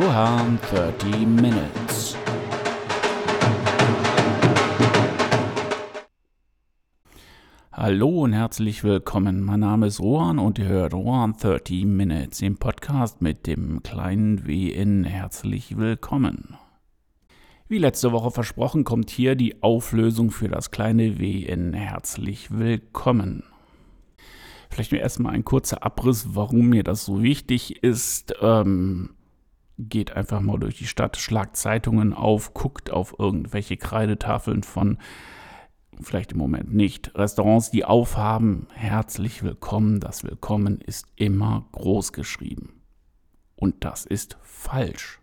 Rohan 0.00 0.60
30 0.70 1.26
Minutes. 1.26 2.16
Hallo 7.72 8.22
und 8.22 8.32
herzlich 8.32 8.84
willkommen. 8.84 9.40
Mein 9.40 9.58
Name 9.58 9.88
ist 9.88 9.98
Rohan 9.98 10.38
und 10.38 10.60
ihr 10.60 10.66
hört 10.66 10.94
Rohan 10.94 11.32
30 11.32 11.84
Minutes 11.84 12.40
im 12.42 12.58
Podcast 12.58 13.22
mit 13.22 13.48
dem 13.48 13.82
kleinen 13.82 14.46
W 14.46 14.68
in 14.68 15.02
herzlich 15.02 15.76
willkommen. 15.76 16.56
Wie 17.66 17.78
letzte 17.78 18.12
Woche 18.12 18.30
versprochen, 18.30 18.84
kommt 18.84 19.10
hier 19.10 19.34
die 19.34 19.64
Auflösung 19.64 20.30
für 20.30 20.46
das 20.46 20.70
kleine 20.70 21.18
W 21.18 21.40
in 21.42 21.72
herzlich 21.72 22.56
willkommen. 22.56 23.42
Vielleicht 24.70 24.92
mir 24.92 25.00
erstmal 25.00 25.34
ein 25.34 25.44
kurzer 25.44 25.82
Abriss, 25.82 26.36
warum 26.36 26.68
mir 26.68 26.84
das 26.84 27.04
so 27.04 27.20
wichtig 27.20 27.82
ist. 27.82 28.32
Ähm, 28.40 29.16
geht 29.78 30.12
einfach 30.12 30.40
mal 30.40 30.58
durch 30.58 30.76
die 30.76 30.86
Stadt, 30.86 31.16
schlagt 31.16 31.56
Zeitungen 31.56 32.12
auf, 32.12 32.52
guckt 32.52 32.90
auf 32.90 33.14
irgendwelche 33.18 33.76
Kreidetafeln 33.76 34.64
von, 34.64 34.98
vielleicht 36.00 36.32
im 36.32 36.38
Moment 36.38 36.74
nicht, 36.74 37.14
Restaurants, 37.14 37.70
die 37.70 37.84
aufhaben. 37.84 38.66
Herzlich 38.74 39.42
willkommen. 39.42 40.00
Das 40.00 40.24
Willkommen 40.24 40.80
ist 40.80 41.06
immer 41.16 41.68
groß 41.72 42.12
geschrieben. 42.12 42.82
Und 43.54 43.84
das 43.84 44.04
ist 44.04 44.36
falsch. 44.42 45.20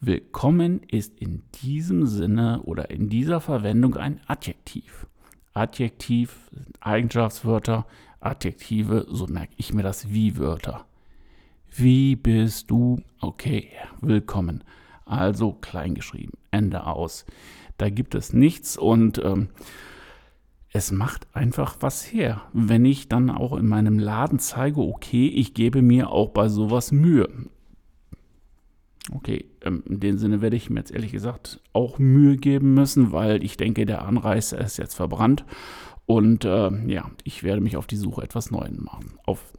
Willkommen 0.00 0.82
ist 0.84 1.18
in 1.20 1.42
diesem 1.62 2.06
Sinne 2.06 2.62
oder 2.62 2.90
in 2.90 3.08
dieser 3.08 3.40
Verwendung 3.40 3.96
ein 3.96 4.20
Adjektiv. 4.26 5.06
Adjektiv 5.54 6.48
sind 6.52 6.76
Eigenschaftswörter, 6.80 7.86
Adjektive, 8.20 9.06
so 9.08 9.26
merke 9.26 9.54
ich 9.56 9.74
mir 9.74 9.82
das 9.82 10.10
wie 10.10 10.36
Wörter. 10.36 10.87
Wie 11.70 12.16
bist 12.16 12.70
du? 12.70 13.00
Okay, 13.20 13.68
willkommen. 14.00 14.64
Also 15.04 15.52
kleingeschrieben, 15.52 16.32
Ende 16.50 16.86
aus. 16.86 17.24
Da 17.76 17.90
gibt 17.90 18.14
es 18.14 18.32
nichts 18.32 18.76
und 18.76 19.18
ähm, 19.24 19.48
es 20.72 20.90
macht 20.90 21.26
einfach 21.34 21.76
was 21.80 22.12
her. 22.12 22.42
Wenn 22.52 22.84
ich 22.84 23.08
dann 23.08 23.30
auch 23.30 23.56
in 23.56 23.68
meinem 23.68 23.98
Laden 23.98 24.38
zeige, 24.38 24.80
okay, 24.80 25.28
ich 25.28 25.54
gebe 25.54 25.82
mir 25.82 26.10
auch 26.10 26.30
bei 26.30 26.48
sowas 26.48 26.90
Mühe. 26.90 27.28
Okay, 29.12 29.46
ähm, 29.62 29.82
in 29.86 30.00
dem 30.00 30.18
Sinne 30.18 30.42
werde 30.42 30.56
ich 30.56 30.70
mir 30.70 30.80
jetzt 30.80 30.90
ehrlich 30.90 31.12
gesagt 31.12 31.60
auch 31.72 31.98
Mühe 31.98 32.36
geben 32.36 32.74
müssen, 32.74 33.12
weil 33.12 33.42
ich 33.42 33.56
denke, 33.56 33.86
der 33.86 34.04
Anreißer 34.04 34.58
ist 34.58 34.78
jetzt 34.78 34.94
verbrannt 34.94 35.44
und 36.06 36.44
äh, 36.44 36.70
ja, 36.86 37.10
ich 37.24 37.42
werde 37.42 37.60
mich 37.60 37.76
auf 37.76 37.86
die 37.86 37.96
Suche 37.96 38.22
etwas 38.22 38.50
Neuem 38.50 38.82
machen. 38.82 39.18
Auf 39.24 39.52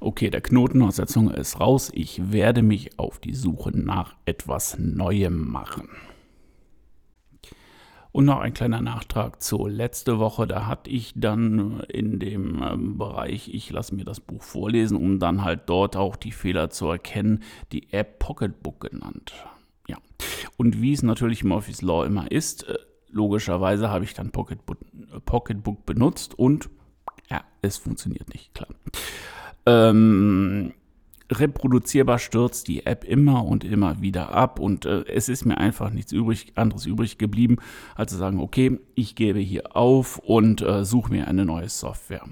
Okay, 0.00 0.30
der 0.30 0.40
Knotenaussetzung 0.40 1.30
ist 1.30 1.60
raus. 1.60 1.90
Ich 1.94 2.32
werde 2.32 2.62
mich 2.62 2.98
auf 2.98 3.18
die 3.18 3.34
Suche 3.34 3.70
nach 3.76 4.14
etwas 4.24 4.78
Neuem 4.78 5.50
machen. 5.50 5.88
Und 8.12 8.26
noch 8.26 8.38
ein 8.38 8.54
kleiner 8.54 8.80
Nachtrag 8.80 9.42
zur 9.42 9.68
letzte 9.68 10.20
Woche. 10.20 10.46
Da 10.46 10.66
hatte 10.66 10.88
ich 10.88 11.12
dann 11.16 11.80
in 11.88 12.20
dem 12.20 12.62
ähm, 12.62 12.96
Bereich, 12.96 13.52
ich 13.52 13.70
lasse 13.70 13.94
mir 13.94 14.04
das 14.04 14.20
Buch 14.20 14.42
vorlesen, 14.42 14.96
um 14.96 15.18
dann 15.18 15.42
halt 15.42 15.62
dort 15.66 15.96
auch 15.96 16.14
die 16.14 16.30
Fehler 16.30 16.70
zu 16.70 16.86
erkennen, 16.86 17.42
die 17.72 17.92
App 17.92 18.20
Pocketbook 18.20 18.80
genannt. 18.80 19.32
Ja. 19.88 19.96
Und 20.56 20.80
wie 20.80 20.92
es 20.92 21.02
natürlich 21.02 21.44
Office 21.44 21.82
Law 21.82 22.04
immer 22.04 22.30
ist, 22.30 22.68
äh, 22.68 22.76
Logischerweise 23.14 23.90
habe 23.90 24.04
ich 24.04 24.12
dann 24.12 24.32
Pocketbook, 24.32 24.78
Pocketbook 25.24 25.86
benutzt 25.86 26.36
und 26.36 26.68
ja, 27.30 27.44
es 27.62 27.76
funktioniert 27.76 28.28
nicht, 28.34 28.52
klar. 28.54 28.68
Ähm, 29.66 30.72
reproduzierbar 31.30 32.18
stürzt 32.18 32.68
die 32.68 32.86
App 32.86 33.04
immer 33.04 33.44
und 33.44 33.64
immer 33.64 34.00
wieder 34.00 34.30
ab 34.32 34.58
und 34.58 34.84
äh, 34.84 35.04
es 35.06 35.28
ist 35.28 35.44
mir 35.44 35.58
einfach 35.58 35.90
nichts 35.90 36.12
übrig, 36.12 36.52
anderes 36.54 36.86
übrig 36.86 37.18
geblieben, 37.18 37.56
als 37.94 38.12
zu 38.12 38.18
sagen, 38.18 38.40
okay, 38.40 38.78
ich 38.94 39.14
gebe 39.14 39.38
hier 39.38 39.76
auf 39.76 40.18
und 40.18 40.60
äh, 40.60 40.84
suche 40.84 41.12
mir 41.12 41.28
eine 41.28 41.44
neue 41.44 41.68
Software. 41.68 42.24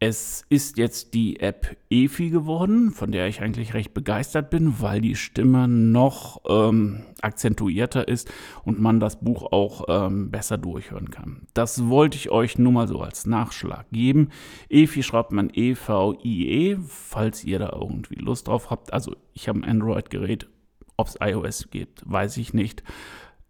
Es 0.00 0.44
ist 0.48 0.76
jetzt 0.76 1.14
die 1.14 1.40
App 1.40 1.76
EFI 1.88 2.30
geworden, 2.30 2.90
von 2.90 3.12
der 3.12 3.28
ich 3.28 3.40
eigentlich 3.40 3.74
recht 3.74 3.94
begeistert 3.94 4.50
bin, 4.50 4.80
weil 4.80 5.00
die 5.00 5.14
Stimme 5.14 5.68
noch 5.68 6.42
ähm, 6.48 7.04
akzentuierter 7.22 8.06
ist 8.08 8.30
und 8.64 8.80
man 8.80 9.00
das 9.00 9.20
Buch 9.20 9.52
auch 9.52 9.84
ähm, 9.88 10.30
besser 10.30 10.58
durchhören 10.58 11.10
kann. 11.10 11.46
Das 11.54 11.88
wollte 11.88 12.18
ich 12.18 12.30
euch 12.30 12.58
nur 12.58 12.72
mal 12.72 12.88
so 12.88 13.00
als 13.00 13.24
Nachschlag 13.24 13.86
geben. 13.92 14.30
EFI 14.68 15.02
schreibt 15.02 15.32
man 15.32 15.50
E-V-I-E, 15.54 16.74
-E, 16.74 16.80
falls 16.86 17.44
ihr 17.44 17.58
da 17.58 17.70
irgendwie 17.72 18.16
Lust 18.16 18.48
drauf 18.48 18.70
habt. 18.70 18.92
Also 18.92 19.16
ich 19.32 19.48
habe 19.48 19.60
ein 19.60 19.64
Android-Gerät, 19.64 20.48
ob 20.96 21.06
es 21.06 21.16
iOS 21.20 21.70
gibt, 21.70 22.02
weiß 22.04 22.36
ich 22.36 22.52
nicht. 22.52 22.82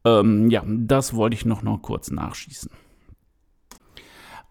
Ähm, 0.05 0.51
ja, 0.51 0.63
das 0.67 1.15
wollte 1.15 1.35
ich 1.35 1.47
noch, 1.47 1.63
noch 1.63 1.81
kurz 1.81 2.11
nachschießen. 2.11 2.71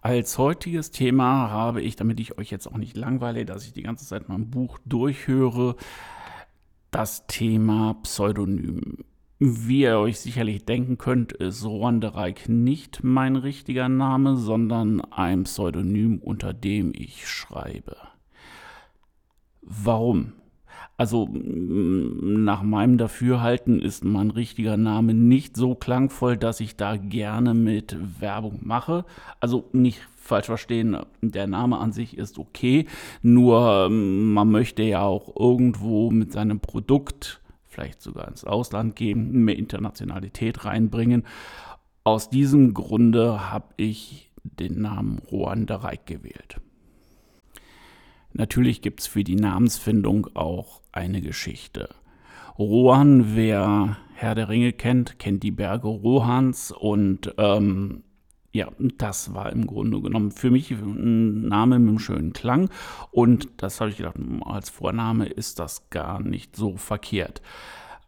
Als 0.04 0.36
heutiges 0.36 0.90
Thema 0.90 1.48
habe 1.48 1.80
ich, 1.80 1.96
damit 1.96 2.20
ich 2.20 2.36
euch 2.36 2.50
jetzt 2.50 2.66
auch 2.66 2.76
nicht 2.76 2.94
langweile, 2.94 3.46
dass 3.46 3.64
ich 3.64 3.72
die 3.72 3.82
ganze 3.82 4.04
Zeit 4.04 4.28
mein 4.28 4.50
Buch 4.50 4.78
durchhöre, 4.84 5.76
das 6.90 7.26
Thema 7.26 7.94
Pseudonym. 8.02 8.98
Wie 9.38 9.80
ihr 9.80 9.98
euch 9.98 10.20
sicherlich 10.20 10.66
denken 10.66 10.98
könnt, 10.98 11.32
ist 11.32 11.64
Rohan 11.64 12.02
de 12.02 12.10
Rijk 12.10 12.50
nicht 12.50 13.02
mein 13.02 13.36
richtiger 13.36 13.88
Name, 13.88 14.36
sondern 14.36 15.00
ein 15.00 15.44
Pseudonym, 15.44 16.18
unter 16.18 16.52
dem 16.52 16.92
ich 16.94 17.26
schreibe. 17.26 17.96
Warum? 19.62 20.34
Also 20.96 21.28
nach 21.32 22.62
meinem 22.62 22.98
Dafürhalten 22.98 23.80
ist 23.80 24.04
mein 24.04 24.30
richtiger 24.30 24.76
Name 24.76 25.12
nicht 25.12 25.56
so 25.56 25.74
klangvoll, 25.74 26.36
dass 26.36 26.60
ich 26.60 26.76
da 26.76 26.96
gerne 26.96 27.52
mit 27.52 27.96
Werbung 28.20 28.60
mache. 28.62 29.04
Also 29.40 29.68
nicht 29.72 30.00
falsch 30.16 30.46
verstehen, 30.46 30.96
der 31.20 31.48
Name 31.48 31.78
an 31.78 31.92
sich 31.92 32.16
ist 32.16 32.38
okay, 32.38 32.86
nur 33.22 33.88
man 33.90 34.50
möchte 34.50 34.84
ja 34.84 35.02
auch 35.02 35.34
irgendwo 35.36 36.10
mit 36.10 36.32
seinem 36.32 36.60
Produkt 36.60 37.40
vielleicht 37.66 38.00
sogar 38.00 38.28
ins 38.28 38.44
Ausland 38.44 38.94
gehen, 38.94 39.44
mehr 39.44 39.58
Internationalität 39.58 40.64
reinbringen. 40.64 41.24
Aus 42.04 42.30
diesem 42.30 42.72
Grunde 42.72 43.50
habe 43.50 43.66
ich 43.76 44.30
den 44.44 44.80
Namen 44.80 45.18
Ruanda 45.30 45.76
Reich 45.76 46.04
gewählt. 46.04 46.60
Natürlich 48.34 48.82
gibt 48.82 49.00
es 49.00 49.06
für 49.06 49.22
die 49.22 49.36
Namensfindung 49.36 50.26
auch 50.34 50.80
eine 50.90 51.22
Geschichte. 51.22 51.88
Rohan, 52.58 53.36
wer 53.36 53.96
Herr 54.14 54.34
der 54.34 54.48
Ringe 54.48 54.72
kennt, 54.72 55.20
kennt 55.20 55.44
die 55.44 55.52
Berge 55.52 55.86
Rohans 55.86 56.72
und 56.72 57.32
ähm, 57.38 58.02
ja, 58.52 58.68
das 58.78 59.34
war 59.34 59.52
im 59.52 59.66
Grunde 59.66 60.00
genommen 60.00 60.32
für 60.32 60.50
mich 60.50 60.72
ein 60.72 61.46
Name 61.46 61.78
mit 61.78 61.88
einem 61.88 61.98
schönen 62.00 62.32
Klang 62.32 62.70
und 63.12 63.48
das 63.56 63.80
habe 63.80 63.90
ich 63.90 63.98
gedacht, 63.98 64.16
als 64.44 64.68
Vorname 64.68 65.26
ist 65.26 65.60
das 65.60 65.90
gar 65.90 66.20
nicht 66.20 66.56
so 66.56 66.76
verkehrt. 66.76 67.40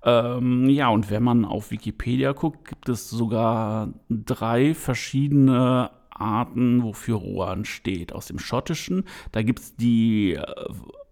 Ähm, 0.03 0.69
ja, 0.69 0.89
und 0.89 1.09
wenn 1.09 1.23
man 1.23 1.45
auf 1.45 1.71
Wikipedia 1.71 2.33
guckt, 2.33 2.69
gibt 2.69 2.89
es 2.89 3.11
sogar 3.11 3.93
drei 4.09 4.75
verschiedene 4.75 5.91
Arten, 6.21 6.83
wofür 6.83 7.17
Rohan 7.17 7.65
steht. 7.65 8.13
Aus 8.13 8.27
dem 8.27 8.39
Schottischen, 8.39 9.05
da 9.33 9.43
gibt 9.43 9.61
es 9.61 9.77
die 9.77 10.35
äh, 10.35 10.45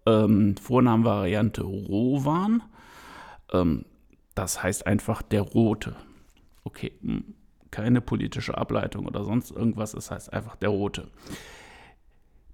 ähm, 0.05 0.55
Vornamenvariante 0.57 1.63
Rowan. 1.63 2.63
Ähm, 3.53 3.85
das 4.35 4.61
heißt 4.61 4.85
einfach 4.85 5.21
der 5.21 5.41
Rote. 5.41 5.95
Okay, 6.63 6.91
hm, 7.01 7.35
keine 7.71 8.01
politische 8.01 8.57
Ableitung 8.57 9.05
oder 9.05 9.23
sonst 9.23 9.51
irgendwas, 9.51 9.91
das 9.91 10.11
heißt 10.11 10.31
einfach 10.31 10.55
der 10.55 10.69
Rote. 10.69 11.07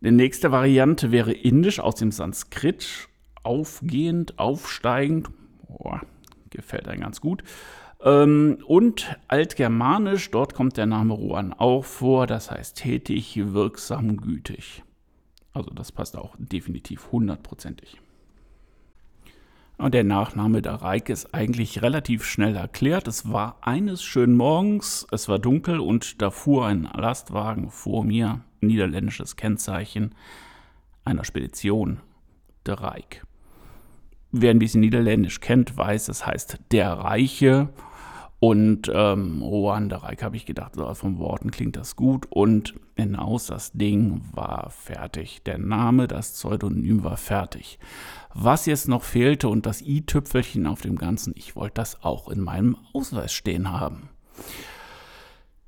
Die 0.01 0.12
nächste 0.12 0.51
Variante 0.51 1.12
wäre 1.12 1.31
Indisch 1.31 1.80
aus 1.80 1.95
dem 1.95 2.12
Sanskrit, 2.12 3.07
aufgehend, 3.44 4.39
aufsteigend. 4.39 5.30
Boah, 5.68 6.01
gefällt 6.50 6.88
einem 6.88 7.01
ganz 7.01 7.21
gut. 7.21 7.44
Ähm, 8.03 8.59
und 8.65 9.18
altgermanisch, 9.27 10.31
dort 10.31 10.53
kommt 10.53 10.77
der 10.77 10.88
Name 10.88 11.13
Rohan 11.13 11.53
auch 11.53 11.86
vor, 11.86 12.27
das 12.27 12.50
heißt 12.50 12.77
tätig, 12.77 13.39
wirksam, 13.53 14.18
gütig. 14.18 14.83
Also 15.53 15.69
das 15.71 15.92
passt 15.92 16.18
auch 16.18 16.36
definitiv 16.38 17.12
hundertprozentig. 17.12 18.00
Und 19.77 19.95
der 19.95 20.03
Nachname 20.03 20.62
der 20.62 20.75
Reik 20.75 21.09
ist 21.09 21.33
eigentlich 21.33 21.81
relativ 21.81 22.24
schnell 22.24 22.56
erklärt. 22.56 23.07
Es 23.07 23.31
war 23.31 23.57
eines 23.62 24.04
schönen 24.04 24.36
Morgens, 24.36 25.07
es 25.12 25.27
war 25.27 25.39
dunkel 25.39 25.80
und 25.80 26.21
da 26.21 26.30
fuhr 26.30 26.68
ein 26.68 26.88
Lastwagen 26.94 27.71
vor 27.71 28.04
mir, 28.04 28.42
niederländisches 28.62 29.38
Kennzeichen 29.38 30.13
einer 31.04 31.24
Spedition, 31.24 32.00
der 32.68 32.75
Reik. 32.75 33.25
Wer 34.31 34.51
ein 34.51 34.59
bisschen 34.59 34.81
Niederländisch 34.81 35.42
kennt, 35.42 35.75
weiß, 35.75 36.09
es 36.09 36.25
heißt 36.27 36.59
der 36.71 36.94
Reiche 36.94 37.69
Und 38.44 38.92
ähm, 38.92 39.44
Rohan 39.44 39.92
Reik 39.92 40.24
habe 40.24 40.36
ich 40.36 40.48
gedacht, 40.48 40.74
so 40.74 40.92
von 40.96 41.20
Worten 41.20 41.52
klingt 41.52 41.76
das 41.76 41.96
gut. 41.96 42.26
Und 42.32 42.74
hinaus, 42.96 43.46
das 43.46 43.72
Ding 43.74 44.22
war 44.32 44.72
fertig. 44.72 45.44
Der 45.44 45.60
Name, 45.60 46.08
das 46.08 46.32
Pseudonym 46.32 47.04
war 47.04 47.18
fertig. 47.18 47.78
Was 48.34 48.66
jetzt 48.66 48.88
noch 48.88 49.04
fehlte 49.04 49.48
und 49.48 49.68
das 49.68 49.84
i-Tüpfelchen 49.84 50.66
auf 50.66 50.82
dem 50.82 50.96
Ganzen, 50.96 51.34
ich 51.38 51.56
wollte 51.56 51.76
das 51.76 52.04
auch 52.04 52.30
in 52.30 52.42
meinem 52.42 52.78
Ausweis 52.94 53.32
stehen 53.32 53.70
haben. 53.70 54.10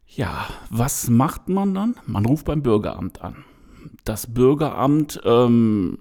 Ja, 0.07 0.47
was 0.71 1.11
macht 1.11 1.49
man 1.49 1.75
dann? 1.75 1.95
Man 2.07 2.25
ruft 2.25 2.45
beim 2.45 2.63
Bürgeramt 2.63 3.21
an. 3.21 3.45
Das 4.03 4.33
Bürgeramt 4.33 5.21
ähm, 5.25 5.99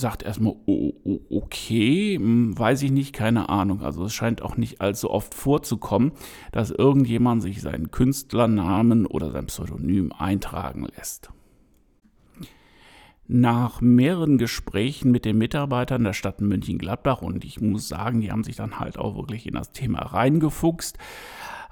sagt 0.00 0.22
erstmal, 0.22 0.54
oh, 0.66 0.92
oh, 1.04 1.20
okay, 1.30 2.16
hm, 2.16 2.58
weiß 2.58 2.82
ich 2.82 2.90
nicht, 2.90 3.12
keine 3.12 3.48
Ahnung. 3.48 3.82
Also 3.82 4.04
es 4.04 4.14
scheint 4.14 4.42
auch 4.42 4.56
nicht 4.56 4.80
allzu 4.80 5.10
oft 5.10 5.34
vorzukommen, 5.34 6.12
dass 6.52 6.70
irgendjemand 6.70 7.42
sich 7.42 7.60
seinen 7.60 7.90
Künstlernamen 7.90 9.06
oder 9.06 9.30
sein 9.30 9.46
Pseudonym 9.46 10.12
eintragen 10.12 10.86
lässt. 10.96 11.30
Nach 13.28 13.80
mehreren 13.80 14.38
Gesprächen 14.38 15.10
mit 15.10 15.24
den 15.24 15.36
Mitarbeitern 15.36 16.04
der 16.04 16.12
Stadt 16.12 16.40
München-Gladbach 16.40 17.22
und 17.22 17.44
ich 17.44 17.60
muss 17.60 17.88
sagen, 17.88 18.20
die 18.20 18.30
haben 18.30 18.44
sich 18.44 18.54
dann 18.54 18.78
halt 18.78 18.98
auch 18.98 19.16
wirklich 19.16 19.46
in 19.46 19.54
das 19.54 19.72
Thema 19.72 19.98
reingefuchst, 19.98 20.96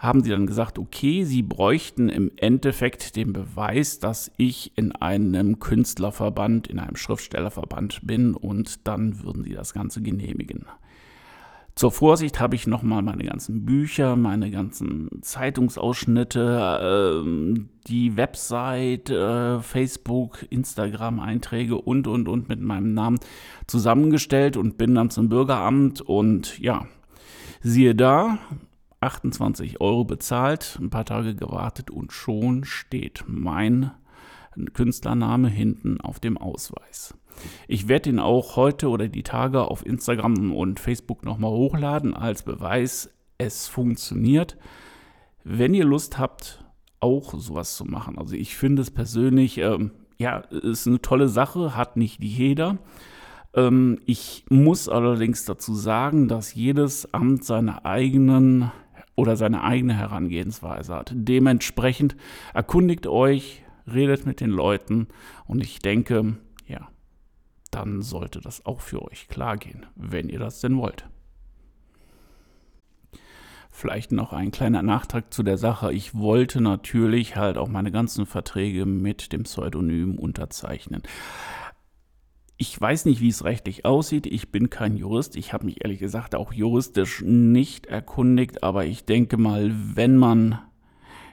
haben 0.04 0.22
sie 0.22 0.30
dann 0.30 0.46
gesagt, 0.46 0.78
okay, 0.78 1.24
sie 1.24 1.42
bräuchten 1.42 2.08
im 2.08 2.30
Endeffekt 2.36 3.16
den 3.16 3.32
Beweis, 3.32 3.98
dass 3.98 4.30
ich 4.36 4.72
in 4.76 4.92
einem 4.92 5.58
Künstlerverband, 5.58 6.68
in 6.68 6.78
einem 6.78 6.96
Schriftstellerverband 6.96 8.00
bin 8.04 8.34
und 8.34 8.86
dann 8.86 9.22
würden 9.22 9.44
sie 9.44 9.54
das 9.54 9.72
Ganze 9.72 10.02
genehmigen. 10.02 10.66
Zur 11.76 11.90
Vorsicht 11.90 12.38
habe 12.38 12.54
ich 12.54 12.68
nochmal 12.68 13.02
meine 13.02 13.24
ganzen 13.24 13.64
Bücher, 13.64 14.14
meine 14.14 14.52
ganzen 14.52 15.08
Zeitungsausschnitte, 15.22 17.24
äh, 17.24 17.60
die 17.88 18.16
Website, 18.16 19.10
äh, 19.10 19.58
Facebook, 19.58 20.46
Instagram-Einträge 20.50 21.74
und, 21.74 22.06
und, 22.06 22.28
und 22.28 22.48
mit 22.48 22.60
meinem 22.60 22.94
Namen 22.94 23.18
zusammengestellt 23.66 24.56
und 24.56 24.78
bin 24.78 24.94
dann 24.94 25.10
zum 25.10 25.28
Bürgeramt 25.28 26.00
und 26.00 26.60
ja, 26.60 26.86
siehe 27.60 27.96
da, 27.96 28.38
28 29.04 29.80
Euro 29.80 30.04
bezahlt, 30.04 30.78
ein 30.80 30.90
paar 30.90 31.04
Tage 31.04 31.34
gewartet 31.34 31.90
und 31.90 32.12
schon 32.12 32.64
steht 32.64 33.24
mein 33.26 33.92
Künstlername 34.72 35.48
hinten 35.48 36.00
auf 36.00 36.20
dem 36.20 36.38
Ausweis. 36.38 37.14
Ich 37.66 37.88
werde 37.88 38.10
ihn 38.10 38.18
auch 38.18 38.56
heute 38.56 38.88
oder 38.88 39.08
die 39.08 39.22
Tage 39.22 39.62
auf 39.62 39.84
Instagram 39.84 40.54
und 40.54 40.80
Facebook 40.80 41.24
nochmal 41.24 41.50
hochladen 41.50 42.14
als 42.14 42.44
Beweis, 42.44 43.10
es 43.38 43.66
funktioniert. 43.66 44.56
Wenn 45.42 45.74
ihr 45.74 45.84
Lust 45.84 46.18
habt, 46.18 46.64
auch 47.00 47.34
sowas 47.34 47.76
zu 47.76 47.84
machen. 47.84 48.16
Also 48.16 48.34
ich 48.34 48.56
finde 48.56 48.80
es 48.82 48.90
persönlich, 48.90 49.58
ähm, 49.58 49.90
ja, 50.16 50.38
ist 50.38 50.86
eine 50.86 51.02
tolle 51.02 51.28
Sache, 51.28 51.76
hat 51.76 51.96
nicht 51.96 52.22
jeder. 52.22 52.78
Ähm, 53.52 53.98
ich 54.06 54.44
muss 54.48 54.88
allerdings 54.88 55.44
dazu 55.44 55.74
sagen, 55.74 56.28
dass 56.28 56.54
jedes 56.54 57.12
Amt 57.12 57.44
seine 57.44 57.84
eigenen 57.84 58.72
oder 59.16 59.36
seine 59.36 59.62
eigene 59.62 59.94
Herangehensweise 59.94 60.94
hat. 60.94 61.12
Dementsprechend 61.14 62.16
erkundigt 62.52 63.06
euch, 63.06 63.62
redet 63.86 64.26
mit 64.26 64.40
den 64.40 64.50
Leuten 64.50 65.08
und 65.46 65.62
ich 65.62 65.78
denke, 65.80 66.36
ja, 66.66 66.88
dann 67.70 68.02
sollte 68.02 68.40
das 68.40 68.64
auch 68.66 68.80
für 68.80 69.02
euch 69.02 69.28
klar 69.28 69.56
gehen, 69.56 69.86
wenn 69.94 70.28
ihr 70.28 70.38
das 70.38 70.60
denn 70.60 70.76
wollt. 70.76 71.06
Vielleicht 73.76 74.12
noch 74.12 74.32
ein 74.32 74.52
kleiner 74.52 74.82
Nachtrag 74.82 75.34
zu 75.34 75.42
der 75.42 75.58
Sache. 75.58 75.92
Ich 75.92 76.14
wollte 76.14 76.60
natürlich 76.60 77.34
halt 77.34 77.58
auch 77.58 77.66
meine 77.66 77.90
ganzen 77.90 78.24
Verträge 78.24 78.86
mit 78.86 79.32
dem 79.32 79.42
Pseudonym 79.42 80.16
unterzeichnen. 80.16 81.02
Ich 82.56 82.80
weiß 82.80 83.06
nicht, 83.06 83.20
wie 83.20 83.28
es 83.28 83.44
rechtlich 83.44 83.84
aussieht. 83.84 84.26
Ich 84.26 84.52
bin 84.52 84.70
kein 84.70 84.96
Jurist. 84.96 85.36
Ich 85.36 85.52
habe 85.52 85.64
mich 85.66 85.84
ehrlich 85.84 85.98
gesagt 85.98 86.36
auch 86.36 86.52
juristisch 86.52 87.22
nicht 87.22 87.86
erkundigt. 87.86 88.62
Aber 88.62 88.84
ich 88.84 89.04
denke 89.04 89.36
mal, 89.36 89.72
wenn 89.94 90.16
man 90.16 90.60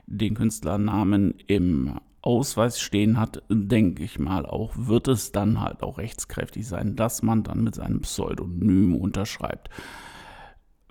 den 0.08 0.34
Künstlernamen 0.34 1.36
im 1.46 2.00
Ausweis 2.24 2.80
stehen 2.80 3.20
hat, 3.20 3.44
denke 3.50 4.04
ich 4.04 4.20
mal 4.20 4.46
auch, 4.46 4.74
wird 4.76 5.08
es 5.08 5.32
dann 5.32 5.62
halt 5.62 5.84
auch 5.84 5.98
rechtskräftig 5.98 6.68
sein, 6.68 6.96
dass 6.96 7.24
man 7.24 7.44
dann 7.44 7.64
mit 7.64 7.76
seinem 7.76 8.02
Pseudonym 8.02 8.96
unterschreibt. 8.96 9.70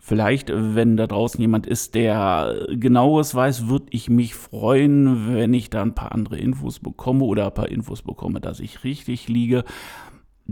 Vielleicht, 0.03 0.50
wenn 0.50 0.97
da 0.97 1.06
draußen 1.06 1.41
jemand 1.41 1.67
ist, 1.67 1.94
der 1.94 2.67
genaues 2.71 3.35
weiß, 3.35 3.69
würde 3.69 3.87
ich 3.91 4.09
mich 4.09 4.35
freuen, 4.35 5.35
wenn 5.35 5.55
ich 5.55 5.71
da 5.71 5.83
ein 5.83 5.94
paar 5.94 6.12
andere 6.12 6.38
Infos 6.38 6.81
bekomme 6.81 7.25
oder 7.25 7.47
ein 7.47 7.55
paar 7.55 7.69
Infos 7.69 8.03
bekomme, 8.03 8.41
dass 8.41 8.61
ich 8.61 8.83
richtig 8.83 9.29
liege 9.29 9.65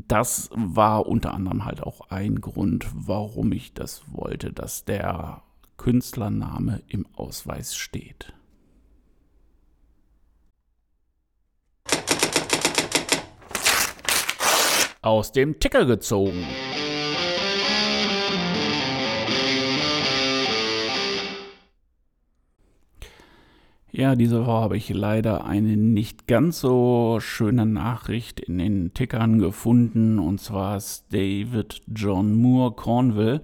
das 0.06 0.50
war 0.54 1.06
unter 1.06 1.34
anderem 1.34 1.64
halt 1.64 1.82
auch 1.82 2.10
ein 2.10 2.40
Grund, 2.40 2.86
warum 2.94 3.52
ich 3.52 3.74
das 3.74 4.02
wollte, 4.12 4.52
dass 4.52 4.84
der 4.84 5.42
Künstlername 5.76 6.82
im 6.88 7.06
Ausweis 7.14 7.76
steht. 7.76 8.32
Aus 15.00 15.32
dem 15.32 15.58
Ticker 15.58 15.86
gezogen. 15.86 16.44
Ja, 23.98 24.14
diese 24.14 24.46
Woche 24.46 24.52
habe 24.52 24.76
ich 24.76 24.90
leider 24.90 25.44
eine 25.44 25.76
nicht 25.76 26.28
ganz 26.28 26.60
so 26.60 27.18
schöne 27.18 27.66
Nachricht 27.66 28.38
in 28.38 28.58
den 28.58 28.94
Tickern 28.94 29.40
gefunden. 29.40 30.20
Und 30.20 30.40
zwar 30.40 30.76
ist 30.76 31.12
David 31.12 31.82
John 31.92 32.36
Moore 32.36 32.74
Cornwall 32.76 33.42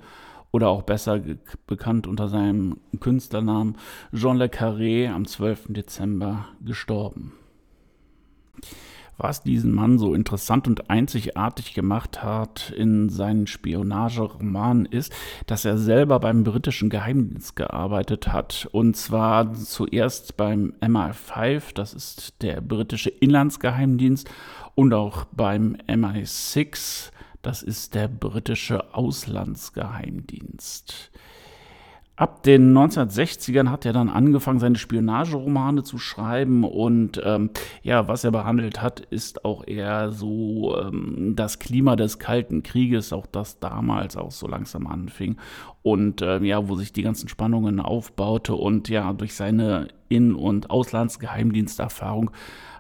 oder 0.52 0.68
auch 0.68 0.82
besser 0.82 1.20
bekannt 1.66 2.06
unter 2.06 2.28
seinem 2.28 2.76
Künstlernamen 3.00 3.78
Jean 4.14 4.36
Le 4.36 4.44
Carré 4.44 5.10
am 5.10 5.26
12. 5.26 5.64
Dezember 5.70 6.46
gestorben. 6.64 7.32
Was 9.16 9.42
diesen 9.42 9.72
Mann 9.72 9.98
so 9.98 10.12
interessant 10.12 10.66
und 10.66 10.90
einzigartig 10.90 11.74
gemacht 11.74 12.22
hat 12.22 12.72
in 12.76 13.08
seinen 13.08 13.46
Spionageromanen 13.46 14.86
ist, 14.86 15.12
dass 15.46 15.64
er 15.64 15.78
selber 15.78 16.18
beim 16.18 16.42
britischen 16.42 16.90
Geheimdienst 16.90 17.54
gearbeitet 17.54 18.32
hat. 18.32 18.68
Und 18.72 18.96
zwar 18.96 19.54
zuerst 19.54 20.36
beim 20.36 20.74
MI5, 20.80 21.74
das 21.74 21.94
ist 21.94 22.42
der 22.42 22.60
britische 22.60 23.10
Inlandsgeheimdienst, 23.10 24.28
und 24.74 24.92
auch 24.92 25.26
beim 25.26 25.76
MI6, 25.86 27.12
das 27.42 27.62
ist 27.62 27.94
der 27.94 28.08
britische 28.08 28.92
Auslandsgeheimdienst. 28.94 31.12
Ab 32.16 32.44
den 32.44 32.72
1960ern 32.72 33.70
hat 33.70 33.84
er 33.84 33.92
dann 33.92 34.08
angefangen, 34.08 34.60
seine 34.60 34.78
Spionageromane 34.78 35.82
zu 35.82 35.98
schreiben 35.98 36.62
und 36.62 37.20
ähm, 37.24 37.50
ja, 37.82 38.06
was 38.06 38.22
er 38.22 38.30
behandelt 38.30 38.80
hat, 38.80 39.00
ist 39.00 39.44
auch 39.44 39.66
eher 39.66 40.12
so 40.12 40.80
ähm, 40.80 41.32
das 41.34 41.58
Klima 41.58 41.96
des 41.96 42.20
Kalten 42.20 42.62
Krieges, 42.62 43.12
auch 43.12 43.26
das 43.26 43.58
damals 43.58 44.16
auch 44.16 44.30
so 44.30 44.46
langsam 44.46 44.86
anfing 44.86 45.38
und 45.82 46.22
ähm, 46.22 46.44
ja, 46.44 46.68
wo 46.68 46.76
sich 46.76 46.92
die 46.92 47.02
ganzen 47.02 47.28
Spannungen 47.28 47.80
aufbaute 47.80 48.54
und 48.54 48.88
ja, 48.88 49.12
durch 49.12 49.34
seine 49.34 49.88
In- 50.08 50.36
und 50.36 50.70
Auslandsgeheimdiensterfahrung 50.70 52.30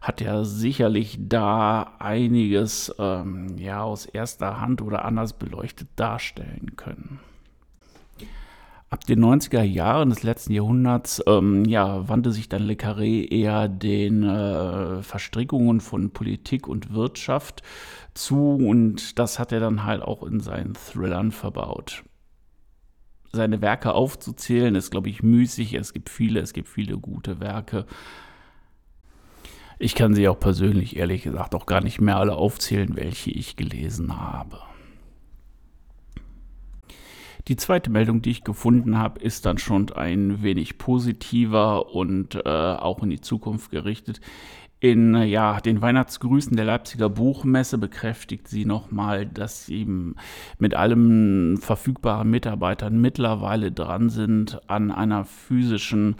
hat 0.00 0.20
er 0.20 0.44
sicherlich 0.44 1.18
da 1.20 1.94
einiges 1.98 2.94
ähm, 3.00 3.56
ja 3.58 3.82
aus 3.82 4.06
erster 4.06 4.60
Hand 4.60 4.80
oder 4.80 5.04
anders 5.04 5.32
beleuchtet 5.32 5.88
darstellen 5.96 6.76
können. 6.76 7.18
Ab 8.94 9.04
den 9.06 9.24
90er 9.24 9.62
Jahren 9.62 10.10
des 10.10 10.22
letzten 10.22 10.52
Jahrhunderts 10.52 11.20
ähm, 11.26 11.64
ja, 11.64 12.08
wandte 12.08 12.30
sich 12.30 12.48
dann 12.48 12.62
Le 12.62 12.74
Carré 12.74 13.28
eher 13.28 13.66
den 13.66 14.22
äh, 14.22 15.02
Verstrickungen 15.02 15.80
von 15.80 16.10
Politik 16.10 16.68
und 16.68 16.94
Wirtschaft 16.94 17.62
zu 18.14 18.54
und 18.54 19.18
das 19.18 19.40
hat 19.40 19.50
er 19.50 19.58
dann 19.58 19.82
halt 19.82 20.00
auch 20.00 20.22
in 20.22 20.38
seinen 20.38 20.74
Thrillern 20.74 21.32
verbaut. 21.32 22.04
Seine 23.32 23.60
Werke 23.60 23.94
aufzuzählen 23.94 24.76
ist, 24.76 24.92
glaube 24.92 25.08
ich, 25.08 25.24
müßig. 25.24 25.74
Es 25.74 25.92
gibt 25.92 26.08
viele, 26.08 26.38
es 26.38 26.52
gibt 26.52 26.68
viele 26.68 26.96
gute 26.96 27.40
Werke. 27.40 27.86
Ich 29.80 29.96
kann 29.96 30.14
sie 30.14 30.28
auch 30.28 30.38
persönlich, 30.38 30.94
ehrlich 30.94 31.24
gesagt, 31.24 31.56
auch 31.56 31.66
gar 31.66 31.82
nicht 31.82 32.00
mehr 32.00 32.18
alle 32.18 32.36
aufzählen, 32.36 32.94
welche 32.94 33.32
ich 33.32 33.56
gelesen 33.56 34.20
habe. 34.20 34.60
Die 37.46 37.56
zweite 37.56 37.90
Meldung, 37.90 38.22
die 38.22 38.30
ich 38.30 38.42
gefunden 38.42 38.96
habe, 38.96 39.20
ist 39.20 39.44
dann 39.44 39.58
schon 39.58 39.92
ein 39.92 40.42
wenig 40.42 40.78
positiver 40.78 41.94
und 41.94 42.36
äh, 42.36 42.48
auch 42.48 43.02
in 43.02 43.10
die 43.10 43.20
Zukunft 43.20 43.70
gerichtet. 43.70 44.22
In 44.80 45.14
ja, 45.14 45.60
den 45.60 45.82
Weihnachtsgrüßen 45.82 46.56
der 46.56 46.64
Leipziger 46.64 47.08
Buchmesse 47.08 47.78
bekräftigt 47.78 48.48
sie 48.48 48.64
nochmal, 48.64 49.26
dass 49.26 49.66
sie 49.66 49.86
mit 50.58 50.74
allen 50.74 51.58
verfügbaren 51.58 52.28
Mitarbeitern 52.30 53.00
mittlerweile 53.00 53.70
dran 53.72 54.10
sind 54.10 54.60
an 54.68 54.90
einer 54.90 55.24
physischen 55.24 56.16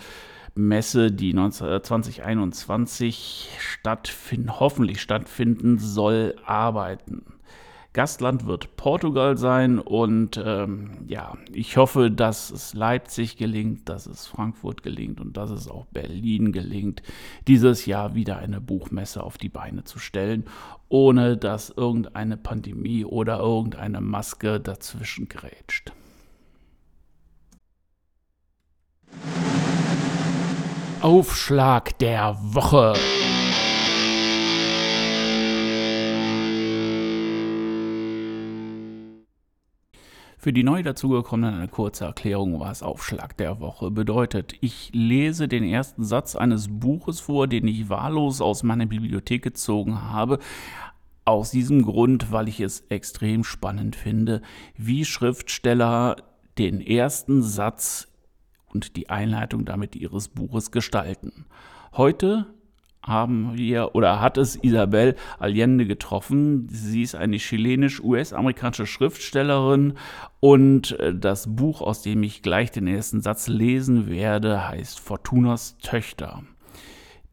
Messe, 0.54 1.11
die 1.11 1.35
2021 1.35 3.49
stattfinden, 3.59 4.61
hoffentlich 4.61 5.00
stattfinden 5.00 5.78
soll, 5.78 6.37
arbeiten. 6.45 7.33
Gastland 7.94 8.44
wird 8.46 8.76
Portugal 8.76 9.38
sein 9.38 9.78
und 9.78 10.42
ähm, 10.44 10.90
ja, 11.06 11.38
ich 11.52 11.76
hoffe, 11.76 12.10
dass 12.10 12.50
es 12.50 12.74
Leipzig 12.74 13.36
gelingt, 13.36 13.88
dass 13.88 14.06
es 14.06 14.26
Frankfurt 14.26 14.82
gelingt 14.82 15.20
und 15.20 15.36
dass 15.36 15.50
es 15.50 15.68
auch 15.68 15.86
Berlin 15.86 16.50
gelingt, 16.50 17.02
dieses 17.46 17.86
Jahr 17.86 18.16
wieder 18.16 18.38
eine 18.38 18.60
Buchmesse 18.60 19.22
auf 19.22 19.38
die 19.38 19.48
Beine 19.48 19.84
zu 19.84 20.00
stellen, 20.00 20.44
ohne 20.88 21.36
dass 21.36 21.70
irgendeine 21.70 22.36
Pandemie 22.36 23.04
oder 23.04 23.38
irgendeine 23.38 24.00
Maske 24.00 24.58
dazwischen 24.58 25.28
grätscht. 25.28 25.92
Aufschlag 31.00 31.96
der 32.00 32.36
Woche. 32.40 32.94
Für 40.44 40.52
die 40.52 40.62
neu 40.62 40.82
dazugekommenen 40.82 41.54
eine 41.54 41.68
kurze 41.68 42.04
Erklärung, 42.04 42.60
was 42.60 42.82
Aufschlag 42.82 43.34
der 43.38 43.60
Woche 43.60 43.90
bedeutet. 43.90 44.52
Ich 44.60 44.90
lese 44.92 45.48
den 45.48 45.64
ersten 45.64 46.04
Satz 46.04 46.36
eines 46.36 46.68
Buches 46.68 47.18
vor, 47.20 47.46
den 47.46 47.66
ich 47.66 47.88
wahllos 47.88 48.42
aus 48.42 48.62
meiner 48.62 48.84
Bibliothek 48.84 49.40
gezogen 49.40 50.02
habe. 50.02 50.38
Aus 51.24 51.50
diesem 51.50 51.80
Grund, 51.80 52.30
weil 52.30 52.48
ich 52.48 52.60
es 52.60 52.84
extrem 52.90 53.42
spannend 53.42 53.96
finde, 53.96 54.42
wie 54.76 55.06
Schriftsteller 55.06 56.16
den 56.58 56.82
ersten 56.82 57.42
Satz 57.42 58.08
und 58.66 58.96
die 58.96 59.08
Einleitung 59.08 59.64
damit 59.64 59.96
ihres 59.96 60.28
Buches 60.28 60.70
gestalten. 60.70 61.46
Heute 61.94 62.53
haben 63.06 63.56
wir 63.56 63.94
oder 63.94 64.20
hat 64.20 64.38
es 64.38 64.56
Isabel 64.62 65.14
Allende 65.38 65.87
getroffen. 65.87 66.66
Sie 66.68 67.02
ist 67.02 67.14
eine 67.14 67.37
chilenisch-US-amerikanische 67.37 68.87
Schriftstellerin 68.87 69.94
und 70.40 70.99
äh, 70.99 71.14
das 71.14 71.54
Buch, 71.54 71.80
aus 71.80 72.02
dem 72.02 72.23
ich 72.23 72.42
gleich 72.42 72.70
den 72.70 72.87
ersten 72.87 73.20
Satz 73.20 73.49
lesen 73.49 74.08
werde, 74.08 74.68
heißt 74.68 75.00
Fortunas 75.00 75.78
Töchter. 75.78 76.42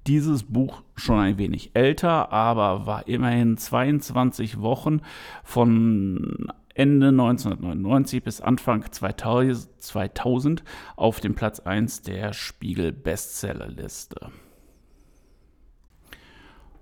Dieses 0.08 0.44
Buch 0.44 0.82
schon 0.96 1.20
ein 1.20 1.38
wenig 1.38 1.72
älter, 1.76 2.32
aber 2.32 2.88
war 2.88 3.08
immerhin 3.08 3.56
22 3.56 4.60
Wochen 4.60 5.02
von 5.44 6.52
Ende 6.74 7.10
1999 7.10 8.24
bis 8.24 8.42
Anfang 8.42 8.84
2000 8.90 10.64
auf 10.96 11.20
dem 11.20 11.36
Platz 11.36 11.60
1 11.60 12.02
der 12.02 12.34
Spiegel 12.34 12.92
Bestsellerliste. 12.92 14.32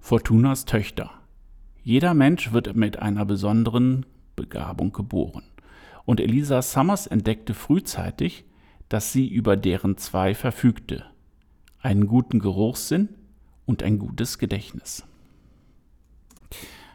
Fortunas 0.09 0.65
Töchter. 0.65 1.11
Jeder 1.83 2.15
Mensch 2.15 2.51
wird 2.51 2.75
mit 2.75 2.97
einer 2.97 3.25
besonderen 3.25 4.07
Begabung 4.35 4.91
geboren. 4.91 5.43
Und 6.03 6.19
Elisa 6.19 6.63
Summers 6.63 7.05
entdeckte 7.05 7.53
frühzeitig, 7.53 8.43
dass 8.87 9.13
sie 9.13 9.27
über 9.27 9.55
deren 9.55 9.97
zwei 9.97 10.33
verfügte. 10.33 11.05
Einen 11.79 12.07
guten 12.07 12.39
Geruchssinn 12.39 13.09
und 13.67 13.83
ein 13.83 13.99
gutes 13.99 14.39
Gedächtnis. 14.39 15.05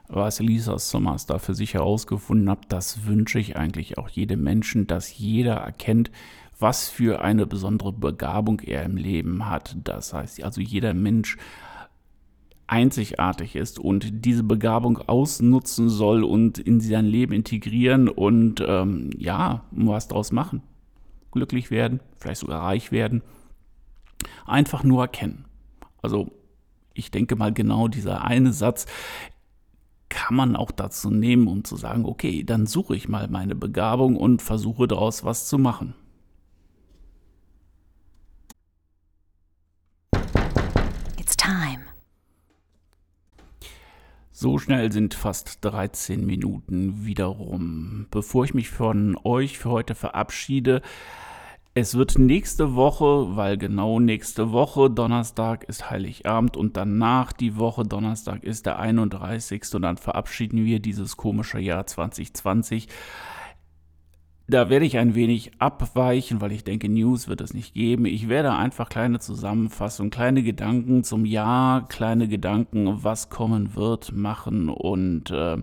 Was 0.09 0.41
Elisa 0.41 0.77
Summers 0.81 1.27
da 1.27 1.39
für 1.39 1.55
sich 1.55 1.75
herausgefunden 1.75 2.51
hat, 2.51 2.65
das 2.71 3.07
wünsche 3.07 3.39
ich 3.39 3.57
eigentlich 3.57 3.97
auch 3.97 4.09
jedem 4.09 4.43
Menschen, 4.43 4.89
dass 4.89 5.17
jeder 5.17 5.55
erkennt, 5.55 6.11
was 6.59 6.89
für 6.89 7.23
eine 7.23 7.47
besondere 7.47 7.93
Begabung 7.93 8.59
er 8.59 8.83
im 8.83 8.97
Leben 8.97 9.49
hat. 9.49 9.77
Das 9.85 10.13
heißt, 10.13 10.43
also 10.43 10.61
jeder 10.61 10.95
Mensch 10.95 11.37
einzigartig 12.67 13.57
ist 13.57 13.79
und 13.79 14.25
diese 14.25 14.43
Begabung 14.43 14.99
ausnutzen 14.99 15.89
soll 15.89 16.25
und 16.25 16.59
in 16.59 16.81
sein 16.81 17.05
Leben 17.05 17.33
integrieren 17.33 18.09
und 18.09 18.63
ähm, 18.67 19.11
ja, 19.19 19.65
was 19.71 20.09
daraus 20.09 20.33
machen. 20.33 20.63
Glücklich 21.31 21.71
werden, 21.71 22.01
vielleicht 22.17 22.41
sogar 22.41 22.63
reich 22.63 22.93
werden. 22.93 23.23
Einfach 24.47 24.85
nur 24.85 25.03
erkennen. 25.03 25.45
Also 26.01 26.33
ich 26.95 27.11
denke 27.11 27.37
mal 27.37 27.53
genau 27.53 27.89
dieser 27.89 28.25
eine 28.25 28.53
Satz 28.53 28.87
kann 30.09 30.37
man 30.37 30.55
auch 30.55 30.71
dazu 30.71 31.11
nehmen, 31.11 31.49
um 31.49 31.65
zu 31.65 31.77
sagen, 31.77 32.05
okay, 32.05 32.45
dann 32.45 32.67
suche 32.67 32.95
ich 32.95 33.09
mal 33.09 33.27
meine 33.29 33.57
Begabung 33.57 34.17
und 34.17 34.43
versuche 34.43 34.87
daraus 34.87 35.25
was 35.25 35.49
zu 35.49 35.59
machen. 35.59 35.95
So 44.45 44.59
schnell 44.59 44.93
sind 44.93 45.15
fast 45.15 45.65
13 45.65 46.27
Minuten 46.27 47.07
wiederum. 47.07 48.05
Bevor 48.11 48.45
ich 48.45 48.53
mich 48.53 48.69
von 48.69 49.17
euch 49.25 49.57
für 49.57 49.71
heute 49.71 49.95
verabschiede, 49.95 50.83
es 51.73 51.95
wird 51.95 52.19
nächste 52.19 52.75
Woche, 52.75 53.37
weil 53.37 53.57
genau 53.57 54.01
nächste 54.01 54.53
Woche 54.53 54.91
Donnerstag 54.91 55.65
ist 55.65 55.91
Heiligabend 55.91 56.59
und 56.59 56.77
danach 56.77 57.33
die 57.33 57.57
Woche 57.57 57.85
Donnerstag 57.85 58.45
ist 58.45 58.67
der 58.67 58.79
31. 58.79 59.63
und 59.73 59.81
dann 59.81 59.97
verabschieden 59.97 60.67
wir 60.67 60.79
dieses 60.79 61.17
komische 61.17 61.59
Jahr 61.59 61.87
2020. 61.87 62.89
Da 64.47 64.69
werde 64.69 64.85
ich 64.85 64.99
ein 64.99 65.15
wenig 65.15 65.53
abweichen, 65.59 66.43
weil 66.43 66.53
ich 66.53 66.65
denke, 66.65 66.91
News 66.91 67.29
wird 67.29 67.41
es 67.41 67.55
nicht 67.55 67.73
geben. 67.73 68.05
Ich 68.05 68.29
werde 68.29 68.53
einfach 68.53 68.91
kleine 68.91 69.19
Zusammenfassungen, 69.19 70.11
kleine 70.11 70.43
Gedanken 70.43 71.03
zum 71.03 71.25
Jahr, 71.25 71.89
kleine 71.89 72.29
Gedanken, 72.29 73.03
was 73.03 73.31
kommen 73.31 73.75
wird, 73.75 74.13
machen 74.13 74.69
und 74.69 75.31
äh, 75.31 75.57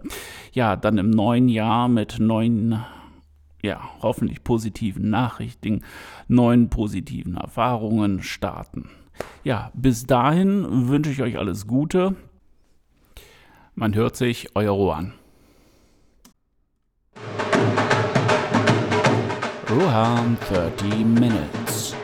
ja, 0.53 0.75
dann 0.75 0.97
im 0.97 1.11
neuen 1.11 1.47
Jahr 1.47 1.89
mit 1.89 2.19
neuen, 2.19 2.83
ja, 3.61 3.81
hoffentlich 4.01 4.43
positiven 4.43 5.11
Nachrichten, 5.11 5.81
neuen 6.27 6.69
positiven 6.69 7.37
Erfahrungen 7.37 8.23
starten. 8.23 8.89
Ja, 9.43 9.71
bis 9.75 10.07
dahin 10.07 10.87
wünsche 10.87 11.11
ich 11.11 11.21
euch 11.21 11.37
alles 11.37 11.67
Gute. 11.67 12.15
Man 13.75 13.93
hört 13.93 14.15
sich, 14.15 14.55
euer 14.55 14.71
Rohan. 14.71 15.13
Rohan 19.71 20.35
30 20.35 21.05
Minutes. 21.05 22.00